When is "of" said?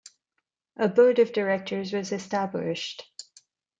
1.19-1.31